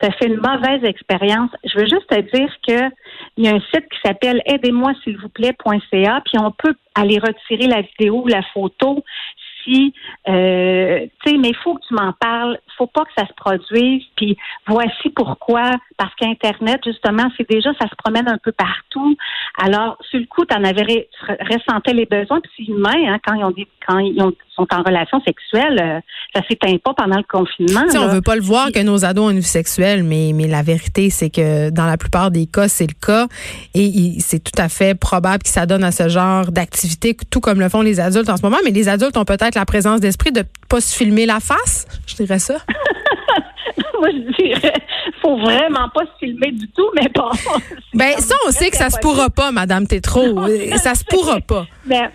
tu 0.00 0.06
as 0.06 0.12
fait 0.12 0.26
une 0.26 0.40
mauvaise 0.40 0.84
expérience. 0.84 1.50
Je 1.64 1.78
veux 1.78 1.86
juste 1.86 2.06
te 2.08 2.20
dire 2.36 2.52
que 2.66 2.94
il 3.36 3.44
y 3.44 3.48
a 3.48 3.54
un 3.54 3.60
site 3.60 3.88
qui 3.90 3.98
s'appelle 4.04 4.42
aidez-moi 4.46 4.92
s'il 5.02 5.18
vous 5.18 5.28
plaît.ca, 5.28 6.22
puis 6.24 6.38
on 6.40 6.50
peut 6.50 6.74
aller 6.94 7.18
retirer 7.18 7.66
la 7.66 7.82
vidéo 7.82 8.22
ou 8.22 8.28
la 8.28 8.42
photo 8.52 9.04
euh, 10.28 11.06
tu 11.24 11.30
sais, 11.30 11.38
mais 11.38 11.48
il 11.48 11.56
faut 11.62 11.74
que 11.74 11.86
tu 11.86 11.94
m'en 11.94 12.12
parles, 12.12 12.58
faut 12.76 12.86
pas 12.86 13.04
que 13.04 13.12
ça 13.16 13.26
se 13.26 13.32
produise, 13.34 14.02
puis 14.16 14.36
voici 14.66 15.10
pourquoi, 15.14 15.70
parce 15.96 16.14
qu'Internet, 16.16 16.80
justement, 16.84 17.30
c'est 17.36 17.48
déjà, 17.48 17.70
ça 17.80 17.88
se 17.88 17.94
promène 17.96 18.28
un 18.28 18.38
peu 18.38 18.52
partout. 18.52 19.16
Alors, 19.62 19.96
sur 20.10 20.18
le 20.18 20.26
coup, 20.26 20.44
tu 20.44 20.56
en 20.56 20.64
avais 20.64 21.08
ressenti 21.50 21.94
les 21.94 22.06
besoins, 22.06 22.40
puis 22.40 22.50
c'est 22.56 22.72
humain, 22.72 23.12
hein, 23.12 23.18
quand 23.24 23.34
ils 23.34 23.44
ont 23.44 23.50
dit, 23.50 23.66
quand 23.86 23.98
ils 23.98 24.20
sont 24.56 24.66
en 24.72 24.82
relation 24.82 25.20
sexuelle, 25.26 25.78
euh, 25.80 26.00
ça 26.34 26.42
s'éteint 26.48 26.76
pas 26.82 26.94
pendant 26.94 27.16
le 27.16 27.24
confinement. 27.28 27.82
On 27.94 28.08
veut 28.08 28.22
pas 28.22 28.36
le 28.36 28.42
voir 28.42 28.70
que 28.72 28.82
nos 28.82 29.04
ados 29.04 29.26
ont 29.26 29.30
une 29.30 29.38
vie 29.38 29.42
sexuelle, 29.42 30.02
mais, 30.04 30.32
mais 30.34 30.46
la 30.46 30.62
vérité, 30.62 31.10
c'est 31.10 31.30
que 31.30 31.70
dans 31.70 31.86
la 31.86 31.96
plupart 31.96 32.30
des 32.30 32.46
cas, 32.46 32.68
c'est 32.68 32.86
le 32.86 32.94
cas, 32.94 33.26
et 33.74 34.16
c'est 34.20 34.42
tout 34.42 34.60
à 34.60 34.68
fait 34.68 34.98
probable 34.98 35.42
que 35.42 35.48
ça 35.48 35.66
donne 35.66 35.84
à 35.84 35.92
ce 35.92 36.08
genre 36.08 36.50
d'activité, 36.50 37.16
tout 37.30 37.40
comme 37.40 37.60
le 37.60 37.68
font 37.68 37.82
les 37.82 38.00
adultes 38.00 38.28
en 38.28 38.36
ce 38.36 38.42
moment, 38.42 38.58
mais 38.64 38.70
les 38.70 38.88
adultes 38.88 39.16
ont 39.16 39.24
peut-être 39.24 39.53
la 39.54 39.64
présence 39.64 40.00
d'esprit 40.00 40.32
de 40.32 40.44
pas 40.68 40.80
se 40.80 40.96
filmer 40.96 41.26
la 41.26 41.40
face, 41.40 41.86
je 42.06 42.16
dirais 42.16 42.38
ça. 42.38 42.54
Moi, 44.00 44.10
je 44.10 44.42
dirais, 44.42 44.74
faut 45.22 45.38
vraiment 45.38 45.88
pas 45.88 46.02
se 46.04 46.26
filmer 46.26 46.52
du 46.52 46.68
tout, 46.68 46.88
mais 46.94 47.08
bon. 47.14 47.30
Ben, 47.94 48.18
ça, 48.18 48.34
on 48.46 48.50
sait 48.50 48.70
que 48.70 48.76
ça 48.76 48.90
se 48.90 48.98
pourra 48.98 49.30
pas, 49.30 49.50
Madame 49.50 49.86
Tétrault. 49.86 50.46
ça 50.76 50.94
se 50.94 51.04
pourra 51.04 51.40
pas. 51.40 51.66
Mais, 51.86 52.10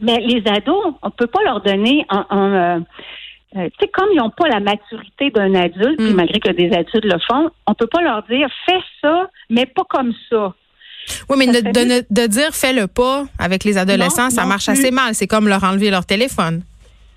mais 0.00 0.18
les 0.18 0.42
ados, 0.46 0.94
on 1.02 1.10
peut 1.10 1.26
pas 1.26 1.42
leur 1.44 1.60
donner 1.60 2.06
un, 2.08 2.26
euh, 2.30 2.80
euh, 3.56 3.68
tu 3.78 3.84
sais, 3.84 3.88
comme 3.88 4.08
ils 4.12 4.16
n'ont 4.16 4.30
pas 4.30 4.48
la 4.48 4.60
maturité 4.60 5.30
d'un 5.30 5.54
adulte, 5.54 5.98
puis 5.98 6.12
hmm. 6.12 6.16
malgré 6.16 6.40
que 6.40 6.50
des 6.52 6.72
adultes 6.72 7.04
le 7.04 7.18
font, 7.28 7.50
on 7.66 7.74
peut 7.74 7.86
pas 7.86 8.00
leur 8.00 8.22
dire 8.22 8.48
fais 8.64 8.80
ça, 9.02 9.28
mais 9.50 9.66
pas 9.66 9.84
comme 9.88 10.12
ça. 10.30 10.54
Oui, 11.28 11.36
mais 11.38 11.46
de, 11.46 12.26
dire 12.26 12.54
fais-le 12.54 12.86
pas 12.86 13.24
avec 13.38 13.64
les 13.64 13.78
adolescents, 13.78 14.30
ça 14.30 14.44
marche 14.44 14.68
assez 14.68 14.90
mal. 14.90 15.14
C'est 15.14 15.26
comme 15.26 15.48
leur 15.48 15.64
enlever 15.64 15.90
leur 15.90 16.06
téléphone. 16.06 16.62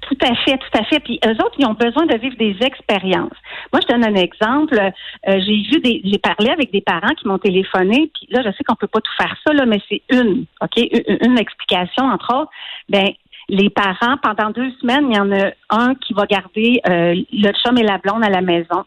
Tout 0.02 0.18
à 0.22 0.36
fait, 0.36 0.58
tout 0.58 0.78
à 0.78 0.84
fait. 0.84 1.00
Puis 1.00 1.20
eux 1.26 1.32
autres, 1.32 1.56
ils 1.58 1.66
ont 1.66 1.74
besoin 1.74 2.06
de 2.06 2.16
vivre 2.18 2.36
des 2.38 2.56
expériences. 2.62 3.34
Moi, 3.74 3.82
je 3.82 3.88
donne 3.88 4.06
un 4.06 4.16
exemple. 4.16 4.78
Euh, 4.80 4.92
j'ai 5.26 5.64
vu 5.64 5.80
des, 5.80 6.02
j'ai 6.04 6.20
parlé 6.20 6.52
avec 6.52 6.72
des 6.72 6.82
parents 6.82 7.14
qui 7.20 7.28
m'ont 7.28 7.40
téléphoné. 7.40 8.12
Puis 8.14 8.28
là, 8.30 8.44
je 8.46 8.52
sais 8.52 8.64
qu'on 8.64 8.76
peut 8.76 8.88
pas 8.88 9.02
tout 9.02 9.12
faire 9.18 9.36
ça, 9.46 9.54
là, 9.54 9.66
mais 9.66 9.80
c'est 9.90 10.04
une, 10.12 10.46
ok, 10.62 10.78
une, 10.78 11.40
explication 11.40 12.06
entre 12.06 12.36
autres. 12.36 12.52
Ben, 12.88 13.08
les 13.50 13.70
parents, 13.70 14.18
pendant 14.22 14.52
deux 14.52 14.72
semaines, 14.80 15.08
il 15.10 15.16
y 15.16 15.20
en 15.20 15.32
a 15.32 15.52
un 15.70 15.96
qui 15.96 16.14
va 16.14 16.26
garder 16.26 16.82
euh, 16.88 17.16
le 17.32 17.52
chum 17.64 17.78
et 17.78 17.84
la 17.84 17.98
blonde 17.98 18.24
à 18.24 18.30
la 18.30 18.42
maison. 18.42 18.86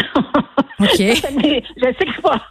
Je 0.80 0.86
sais 0.86 2.06
que 2.06 2.20
pas, 2.22 2.40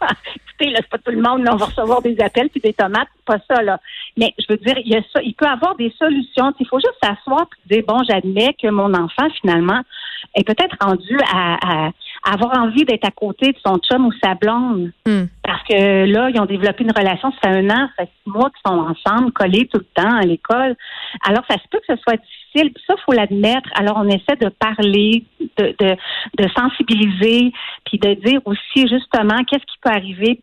là, 0.68 0.76
c'est 0.76 0.88
pas 0.88 0.98
tout 0.98 1.10
le 1.10 1.20
monde, 1.20 1.42
là, 1.42 1.54
on 1.54 1.56
va 1.56 1.66
recevoir 1.66 2.02
des 2.02 2.16
appels 2.20 2.48
puis 2.50 2.60
des 2.60 2.72
tomates, 2.72 3.08
pas 3.26 3.38
ça, 3.48 3.62
là. 3.62 3.80
Mais 4.16 4.32
je 4.38 4.44
veux 4.48 4.58
dire, 4.58 4.78
il 4.84 4.92
y 4.92 4.96
a 4.96 5.02
ça, 5.12 5.20
il 5.22 5.34
peut 5.34 5.46
avoir 5.46 5.74
des 5.76 5.92
solutions. 5.98 6.52
Il 6.60 6.66
faut 6.66 6.78
juste 6.78 6.98
s'asseoir 7.02 7.46
et 7.64 7.74
dire, 7.74 7.84
bon, 7.86 8.02
j'admets 8.08 8.54
que 8.60 8.68
mon 8.68 8.92
enfant, 8.94 9.28
finalement, 9.40 9.80
est 10.34 10.44
peut-être 10.44 10.76
rendu 10.80 11.18
à, 11.32 11.90
avoir 12.24 12.58
envie 12.58 12.84
d'être 12.84 13.06
à 13.06 13.10
côté 13.10 13.52
de 13.52 13.58
son 13.64 13.78
chum 13.78 14.06
ou 14.06 14.12
sa 14.22 14.34
blonde. 14.34 14.92
Hmm. 15.06 15.24
Parce 15.42 15.62
que 15.64 16.04
là, 16.04 16.30
ils 16.30 16.40
ont 16.40 16.46
développé 16.46 16.84
une 16.84 16.92
relation, 16.92 17.32
ça 17.32 17.50
fait 17.50 17.58
un 17.58 17.70
an, 17.70 17.88
ça 17.96 18.04
fait 18.04 18.10
six 18.22 18.30
mois 18.30 18.50
qu'ils 18.50 18.70
sont 18.70 18.78
ensemble, 18.78 19.32
collés 19.32 19.68
tout 19.72 19.78
le 19.78 20.02
temps 20.02 20.16
à 20.16 20.22
l'école. 20.22 20.76
Alors, 21.26 21.44
ça 21.48 21.56
se 21.56 21.68
peut 21.70 21.78
que 21.78 21.94
ce 21.94 22.00
soit 22.02 22.16
difficile. 22.16 22.72
Puis 22.72 22.84
ça, 22.86 22.94
il 22.96 23.02
faut 23.04 23.12
l'admettre. 23.12 23.68
Alors, 23.74 23.96
on 23.96 24.08
essaie 24.08 24.36
de 24.40 24.48
parler, 24.48 25.24
de, 25.58 25.74
de, 25.78 25.96
de 26.38 26.48
sensibiliser, 26.56 27.52
puis 27.84 27.98
de 27.98 28.14
dire 28.14 28.40
aussi, 28.44 28.88
justement, 28.88 29.42
qu'est-ce 29.44 29.66
qui 29.66 29.78
peut 29.82 29.90
arriver 29.90 30.40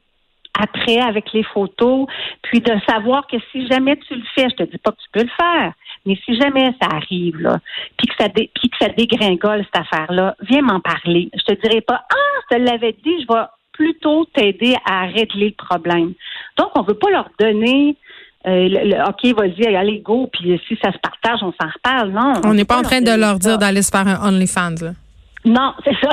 après 0.59 0.99
avec 0.99 1.31
les 1.33 1.43
photos, 1.43 2.07
puis 2.41 2.59
de 2.59 2.73
savoir 2.87 3.27
que 3.27 3.37
si 3.51 3.67
jamais 3.67 3.95
tu 3.97 4.15
le 4.15 4.23
fais, 4.35 4.49
je 4.49 4.55
te 4.55 4.63
dis 4.63 4.77
pas 4.77 4.91
que 4.91 4.97
tu 4.97 5.09
peux 5.11 5.23
le 5.23 5.29
faire, 5.39 5.73
mais 6.07 6.17
si 6.25 6.39
jamais 6.39 6.73
ça 6.81 6.87
arrive 6.91 7.39
là, 7.39 7.59
puis 7.97 8.07
que 8.07 8.13
ça 8.19 8.29
puis 8.29 8.69
que 8.69 8.77
ça 8.79 8.89
dégringole 8.89 9.65
cette 9.65 9.81
affaire-là, 9.81 10.35
viens 10.49 10.61
m'en 10.61 10.79
parler. 10.79 11.29
Je 11.33 11.53
te 11.53 11.61
dirai 11.61 11.81
pas 11.81 12.01
ah, 12.09 12.41
je 12.49 12.55
te 12.55 12.61
l'avais 12.61 12.93
dit, 12.93 13.21
je 13.21 13.33
vais 13.33 13.43
plutôt 13.73 14.25
t'aider 14.33 14.75
à 14.89 15.01
régler 15.05 15.55
le 15.57 15.65
problème. 15.65 16.13
Donc 16.57 16.69
on 16.75 16.81
veut 16.81 16.95
pas 16.95 17.11
leur 17.11 17.29
donner 17.39 17.95
euh, 18.47 18.69
le, 18.69 19.09
OK, 19.09 19.37
vas-y, 19.37 19.75
allez, 19.75 19.99
go, 19.99 20.29
puis 20.31 20.59
si 20.67 20.77
ça 20.81 20.91
se 20.91 20.97
partage, 20.99 21.39
on 21.41 21.53
s'en 21.59 21.67
reparle. 21.67 22.11
Non. 22.11 22.33
On 22.45 22.53
n'est 22.53 22.65
pas 22.65 22.77
en 22.77 22.81
train 22.81 23.01
de 23.01 23.11
leur 23.11 23.39
dire 23.39 23.57
d'aller 23.57 23.81
se 23.81 23.91
faire 23.91 24.07
un 24.07 24.25
OnlyFans. 24.27 24.75
Là. 24.81 24.91
Non, 25.47 25.73
c'est 25.83 25.95
ça. 26.01 26.11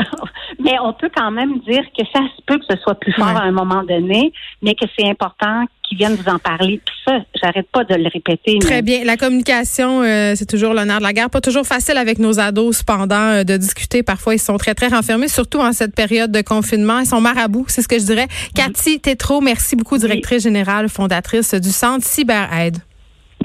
Mais 0.62 0.76
on 0.83 0.93
peut 0.93 1.11
quand 1.14 1.31
même 1.31 1.59
dire 1.61 1.83
que 1.97 2.05
ça 2.12 2.21
se 2.21 2.43
peut 2.47 2.59
que 2.59 2.64
ce 2.71 2.76
soit 2.83 2.95
plus 2.95 3.12
fort 3.12 3.26
à 3.26 3.43
un 3.43 3.50
moment 3.50 3.83
donné, 3.83 4.33
mais 4.62 4.75
que 4.75 4.87
c'est 4.97 5.09
important 5.09 5.64
qu'ils 5.83 5.99
viennent 5.99 6.14
vous 6.14 6.31
en 6.31 6.38
parler. 6.38 6.81
Puis 6.85 6.95
ça, 7.07 7.19
j'arrête 7.43 7.69
pas 7.71 7.85
de 7.85 7.95
le 7.95 8.09
répéter. 8.12 8.59
Très 8.61 8.83
bien. 8.83 9.05
La 9.05 9.17
communication, 9.17 10.03
euh, 10.03 10.35
c'est 10.37 10.49
toujours 10.49 10.73
l'honneur 10.73 10.99
de 10.99 11.03
la 11.03 11.12
guerre. 11.12 11.31
Pas 11.31 11.41
toujours 11.41 11.67
facile 11.67 11.99
avec 11.99 12.19
nos 12.19 12.38
ados, 12.38 12.79
cependant, 12.79 13.17
euh, 13.17 13.45
de 13.45 13.57
discuter. 13.57 14.03
Parfois, 14.03 14.35
ils 14.35 14.38
sont 14.38 14.57
très, 14.57 14.75
très 14.75 14.88
renfermés, 14.88 15.29
surtout 15.29 15.61
en 15.61 15.73
cette 15.73 15.95
période 15.95 16.31
de 16.31 16.43
confinement. 16.43 17.00
Ils 17.00 17.07
sont 17.07 17.21
marabouts, 17.21 17.67
c'est 17.69 17.83
ce 17.83 17.88
que 17.88 17.99
je 17.99 18.05
dirais. 18.05 18.29
Cathy 18.55 19.00
Tétrault, 19.00 19.41
merci 19.41 19.76
beaucoup, 19.76 19.99
directrice 19.99 20.45
générale, 20.45 20.88
fondatrice 20.88 21.55
du 21.55 21.71
Centre 21.71 22.05
CyberAide. 22.05 22.79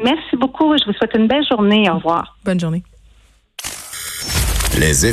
Merci 0.03 0.35
beaucoup. 0.37 0.77
Je 0.77 0.85
vous 0.85 0.93
souhaite 0.93 1.15
une 1.15 1.27
belle 1.27 1.45
journée. 1.49 1.89
Au 1.89 1.95
revoir. 1.95 2.37
Bonne 2.45 2.59
journée. 2.59 2.83
Les 4.79 5.05